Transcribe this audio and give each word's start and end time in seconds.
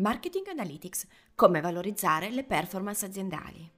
Marketing 0.00 0.46
Analytics, 0.46 1.08
come 1.34 1.60
valorizzare 1.60 2.30
le 2.30 2.44
performance 2.44 3.04
aziendali. 3.04 3.68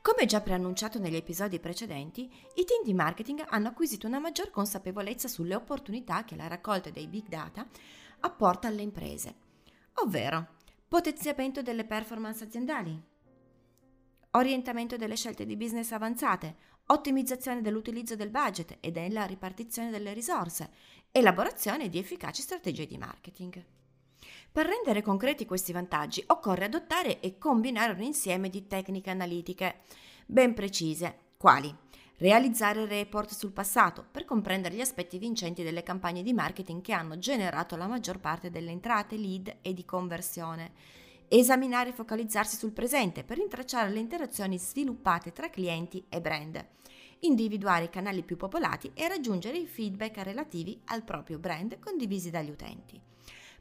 Come 0.00 0.24
già 0.24 0.40
preannunciato 0.40 0.98
negli 0.98 1.16
episodi 1.16 1.60
precedenti, 1.60 2.22
i 2.54 2.64
team 2.64 2.82
di 2.82 2.94
marketing 2.94 3.44
hanno 3.46 3.68
acquisito 3.68 4.06
una 4.06 4.20
maggior 4.20 4.48
consapevolezza 4.48 5.28
sulle 5.28 5.54
opportunità 5.54 6.24
che 6.24 6.34
la 6.34 6.46
raccolta 6.46 6.88
dei 6.88 7.06
big 7.08 7.28
data 7.28 7.68
apporta 8.20 8.68
alle 8.68 8.80
imprese, 8.80 9.34
ovvero 9.96 10.56
potenziamento 10.88 11.60
delle 11.60 11.84
performance 11.84 12.42
aziendali, 12.42 12.98
orientamento 14.30 14.96
delle 14.96 15.16
scelte 15.16 15.44
di 15.44 15.58
business 15.58 15.92
avanzate, 15.92 16.56
ottimizzazione 16.86 17.60
dell'utilizzo 17.60 18.16
del 18.16 18.30
budget 18.30 18.78
e 18.80 18.90
della 18.90 19.26
ripartizione 19.26 19.90
delle 19.90 20.14
risorse, 20.14 20.70
elaborazione 21.12 21.90
di 21.90 21.98
efficaci 21.98 22.40
strategie 22.40 22.86
di 22.86 22.96
marketing. 22.96 23.62
Per 24.52 24.66
rendere 24.66 25.00
concreti 25.00 25.46
questi 25.46 25.70
vantaggi 25.70 26.24
occorre 26.26 26.64
adottare 26.64 27.20
e 27.20 27.38
combinare 27.38 27.92
un 27.92 28.02
insieme 28.02 28.50
di 28.50 28.66
tecniche 28.66 29.08
analitiche 29.08 29.82
ben 30.26 30.54
precise, 30.54 31.18
quali? 31.36 31.72
Realizzare 32.16 32.84
report 32.84 33.32
sul 33.32 33.52
passato 33.52 34.04
per 34.10 34.24
comprendere 34.24 34.74
gli 34.74 34.80
aspetti 34.80 35.18
vincenti 35.18 35.62
delle 35.62 35.84
campagne 35.84 36.24
di 36.24 36.32
marketing 36.32 36.82
che 36.82 36.92
hanno 36.92 37.16
generato 37.16 37.76
la 37.76 37.86
maggior 37.86 38.18
parte 38.18 38.50
delle 38.50 38.72
entrate, 38.72 39.16
lead 39.16 39.58
e 39.62 39.72
di 39.72 39.84
conversione, 39.84 40.72
esaminare 41.28 41.90
e 41.90 41.94
focalizzarsi 41.94 42.56
sul 42.56 42.72
presente 42.72 43.22
per 43.22 43.38
intracciare 43.38 43.88
le 43.90 44.00
interazioni 44.00 44.58
sviluppate 44.58 45.30
tra 45.32 45.48
clienti 45.48 46.04
e 46.08 46.20
brand, 46.20 46.66
individuare 47.20 47.84
i 47.84 47.90
canali 47.90 48.24
più 48.24 48.36
popolati 48.36 48.90
e 48.94 49.06
raggiungere 49.06 49.58
i 49.58 49.68
feedback 49.68 50.18
relativi 50.24 50.80
al 50.86 51.04
proprio 51.04 51.38
brand 51.38 51.78
condivisi 51.78 52.30
dagli 52.30 52.50
utenti 52.50 53.09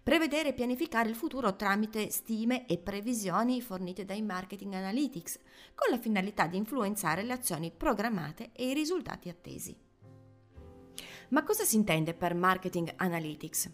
prevedere 0.09 0.49
e 0.49 0.53
pianificare 0.53 1.07
il 1.07 1.13
futuro 1.13 1.55
tramite 1.55 2.09
stime 2.09 2.65
e 2.65 2.79
previsioni 2.79 3.61
fornite 3.61 4.05
dai 4.05 4.23
marketing 4.23 4.73
analytics, 4.73 5.37
con 5.75 5.91
la 5.91 5.99
finalità 5.99 6.47
di 6.47 6.57
influenzare 6.57 7.21
le 7.21 7.33
azioni 7.33 7.69
programmate 7.69 8.49
e 8.53 8.71
i 8.71 8.73
risultati 8.73 9.29
attesi. 9.29 9.77
Ma 11.29 11.43
cosa 11.43 11.63
si 11.63 11.75
intende 11.75 12.15
per 12.15 12.33
marketing 12.33 12.91
analytics? 12.95 13.69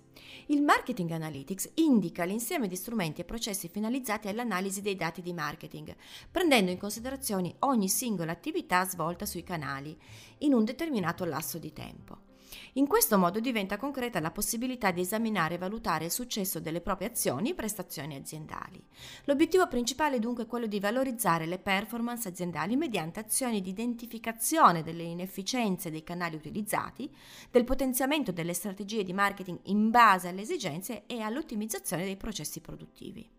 Il 0.47 0.61
marketing 0.61 1.11
analytics 1.11 1.71
indica 1.75 2.25
l'insieme 2.25 2.67
di 2.67 2.75
strumenti 2.75 3.21
e 3.21 3.23
processi 3.23 3.69
finalizzati 3.69 4.27
all'analisi 4.27 4.81
dei 4.81 4.97
dati 4.97 5.21
di 5.21 5.31
marketing, 5.31 5.95
prendendo 6.29 6.69
in 6.69 6.77
considerazione 6.77 7.55
ogni 7.59 7.87
singola 7.87 8.33
attività 8.33 8.83
svolta 8.83 9.25
sui 9.25 9.43
canali 9.43 9.97
in 10.39 10.53
un 10.53 10.65
determinato 10.65 11.23
lasso 11.23 11.57
di 11.59 11.71
tempo. 11.71 12.33
In 12.73 12.87
questo 12.87 13.17
modo 13.17 13.39
diventa 13.39 13.77
concreta 13.77 14.19
la 14.19 14.31
possibilità 14.31 14.91
di 14.91 15.01
esaminare 15.01 15.55
e 15.55 15.57
valutare 15.57 16.05
il 16.05 16.11
successo 16.11 16.59
delle 16.59 16.81
proprie 16.81 17.09
azioni 17.09 17.51
e 17.51 17.53
prestazioni 17.55 18.15
aziendali. 18.15 18.83
L'obiettivo 19.25 19.67
principale 19.67 20.17
è 20.17 20.19
dunque 20.19 20.45
quello 20.45 20.67
di 20.67 20.79
valorizzare 20.79 21.45
le 21.45 21.59
performance 21.59 22.27
aziendali 22.27 22.75
mediante 22.75 23.19
azioni 23.19 23.61
di 23.61 23.69
identificazione 23.69 24.83
delle 24.83 25.03
inefficienze 25.03 25.91
dei 25.91 26.03
canali 26.03 26.35
utilizzati, 26.35 27.09
del 27.51 27.63
potenziamento 27.63 28.31
delle 28.31 28.53
strategie 28.53 29.03
di 29.03 29.13
marketing 29.13 29.59
in 29.63 29.89
base 29.89 30.27
alle 30.27 30.41
esigenze 30.41 31.03
e 31.05 31.21
all'ottimizzazione 31.21 32.03
dei 32.03 32.17
processi 32.17 32.61
produttivi. 32.61 33.29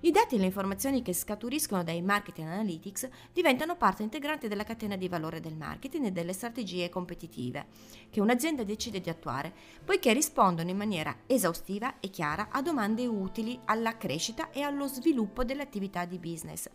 I 0.00 0.10
dati 0.10 0.34
e 0.34 0.38
le 0.38 0.46
informazioni 0.46 1.02
che 1.02 1.12
scaturiscono 1.12 1.84
dai 1.84 2.02
marketing 2.02 2.48
analytics 2.48 3.08
diventano 3.32 3.76
parte 3.76 4.02
integrante 4.02 4.48
della 4.48 4.64
catena 4.64 4.96
di 4.96 5.08
valore 5.08 5.40
del 5.40 5.56
marketing 5.56 6.06
e 6.06 6.10
delle 6.10 6.32
strategie 6.32 6.88
competitive 6.88 7.66
che 8.10 8.20
un'azienda 8.20 8.64
decide 8.64 9.00
di 9.00 9.10
attuare, 9.10 9.52
poiché 9.84 10.12
rispondono 10.12 10.70
in 10.70 10.76
maniera 10.76 11.18
esaustiva 11.26 12.00
e 12.00 12.10
chiara 12.10 12.48
a 12.50 12.62
domande 12.62 13.06
utili 13.06 13.58
alla 13.66 13.96
crescita 13.96 14.50
e 14.50 14.62
allo 14.62 14.86
sviluppo 14.86 15.44
delle 15.44 15.62
attività 15.62 16.04
di 16.04 16.18
business. 16.18 16.68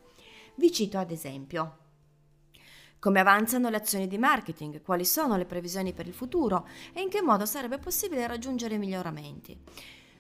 Vi 0.56 0.72
cito 0.72 0.98
ad 0.98 1.12
esempio. 1.12 1.78
Come 3.00 3.20
avanzano 3.20 3.70
le 3.70 3.78
azioni 3.78 4.08
di 4.08 4.18
marketing, 4.18 4.82
quali 4.82 5.06
sono 5.06 5.38
le 5.38 5.46
previsioni 5.46 5.94
per 5.94 6.08
il 6.08 6.14
futuro 6.14 6.68
e 6.94 7.02
in 7.02 7.10
che 7.10 7.22
modo 7.22 7.46
sarebbe 7.46 7.78
possibile 7.78 8.26
raggiungere 8.26 8.78
miglioramenti. 8.78 9.56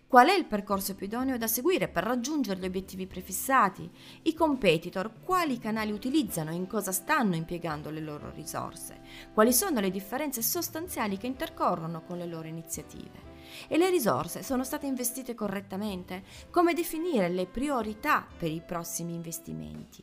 Qual 0.09 0.29
è 0.29 0.34
il 0.34 0.45
percorso 0.45 0.95
più 0.95 1.06
idoneo 1.06 1.38
da 1.38 1.47
seguire 1.47 1.90
per 1.90 2.06
raggiungere 2.06 2.62
gli 2.62 2.66
obiettivi 2.66 3.07
prefissati? 3.07 3.91
I 4.22 4.34
competitor 4.34 5.12
quali 5.22 5.59
canali 5.59 5.91
utilizzano 5.91 6.51
e 6.51 6.56
in 6.56 6.66
cosa 6.66 6.94
stanno 6.94 7.35
impiegando 7.35 7.90
le 7.90 8.00
loro 8.00 8.31
risorse? 8.31 9.01
Quali 9.34 9.51
sono 9.51 9.81
le 9.81 9.91
differenze 9.91 10.41
sostanziali 10.41 11.18
che 11.18 11.28
intercorrono 11.28 12.03
con 12.03 12.18
le 12.18 12.25
loro 12.25 12.47
iniziative? 12.47 13.35
E 13.68 13.78
le 13.78 13.90
risorse 13.90 14.44
sono 14.44 14.63
state 14.63 14.85
investite 14.85 15.35
correttamente? 15.35 16.24
Come 16.51 16.74
definire 16.74 17.28
le 17.28 17.45
priorità 17.45 18.25
per 18.38 18.50
i 18.50 18.63
prossimi 18.66 19.13
investimenti? 19.13 20.01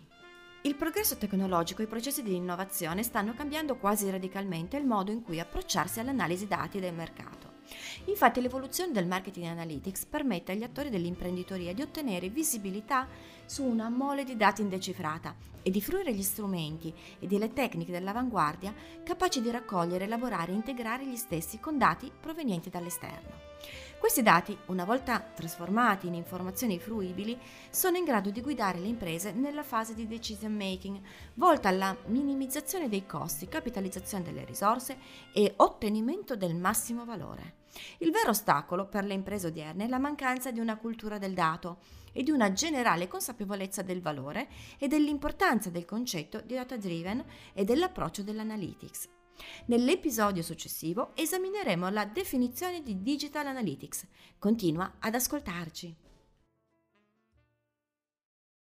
Il 0.64 0.76
progresso 0.76 1.16
tecnologico 1.16 1.80
e 1.80 1.84
i 1.84 1.88
processi 1.88 2.22
di 2.22 2.36
innovazione 2.36 3.02
stanno 3.02 3.32
cambiando 3.32 3.76
quasi 3.76 4.10
radicalmente 4.10 4.76
il 4.76 4.84
modo 4.84 5.10
in 5.10 5.22
cui 5.22 5.40
approcciarsi 5.40 5.98
all'analisi 5.98 6.46
dati 6.46 6.78
del 6.78 6.92
mercato. 6.92 7.43
Infatti 8.06 8.40
l'evoluzione 8.40 8.92
del 8.92 9.06
marketing 9.06 9.46
analytics 9.46 10.04
permette 10.04 10.52
agli 10.52 10.62
attori 10.62 10.90
dell'imprenditoria 10.90 11.72
di 11.72 11.82
ottenere 11.82 12.28
visibilità 12.28 13.08
su 13.46 13.64
una 13.64 13.88
mole 13.88 14.24
di 14.24 14.36
dati 14.36 14.62
indecifrata 14.62 15.34
e 15.62 15.70
di 15.70 15.80
fruire 15.80 16.14
gli 16.14 16.22
strumenti 16.22 16.92
e 17.18 17.26
delle 17.26 17.52
tecniche 17.52 17.92
dell'avanguardia 17.92 18.74
capaci 19.02 19.40
di 19.40 19.50
raccogliere, 19.50 20.04
elaborare 20.04 20.52
e 20.52 20.56
integrare 20.56 21.06
gli 21.06 21.16
stessi 21.16 21.58
con 21.58 21.78
dati 21.78 22.10
provenienti 22.20 22.70
dall'esterno. 22.70 23.53
Questi 23.98 24.22
dati, 24.22 24.56
una 24.66 24.84
volta 24.84 25.18
trasformati 25.18 26.06
in 26.06 26.14
informazioni 26.14 26.78
fruibili, 26.78 27.38
sono 27.70 27.96
in 27.96 28.04
grado 28.04 28.30
di 28.30 28.40
guidare 28.42 28.78
le 28.78 28.88
imprese 28.88 29.32
nella 29.32 29.62
fase 29.62 29.94
di 29.94 30.06
decision 30.06 30.52
making, 30.52 31.00
volta 31.34 31.68
alla 31.68 31.96
minimizzazione 32.06 32.88
dei 32.88 33.06
costi, 33.06 33.48
capitalizzazione 33.48 34.24
delle 34.24 34.44
risorse 34.44 34.98
e 35.32 35.54
ottenimento 35.56 36.36
del 36.36 36.54
massimo 36.54 37.04
valore. 37.04 37.62
Il 37.98 38.10
vero 38.10 38.30
ostacolo 38.30 38.86
per 38.86 39.04
le 39.04 39.14
imprese 39.14 39.46
odierne 39.48 39.84
è 39.84 39.88
la 39.88 39.98
mancanza 39.98 40.50
di 40.50 40.60
una 40.60 40.76
cultura 40.76 41.18
del 41.18 41.34
dato 41.34 41.78
e 42.12 42.22
di 42.22 42.30
una 42.30 42.52
generale 42.52 43.08
consapevolezza 43.08 43.82
del 43.82 44.00
valore 44.00 44.48
e 44.78 44.86
dell'importanza 44.86 45.70
del 45.70 45.84
concetto 45.84 46.40
di 46.40 46.54
data 46.54 46.76
driven 46.76 47.24
e 47.52 47.64
dell'approccio 47.64 48.22
dell'analytics. 48.22 49.08
Nell'episodio 49.66 50.42
successivo 50.42 51.10
esamineremo 51.14 51.88
la 51.90 52.04
definizione 52.04 52.82
di 52.82 53.02
Digital 53.02 53.46
Analytics. 53.46 54.06
Continua 54.38 54.94
ad 54.98 55.14
ascoltarci. 55.14 56.03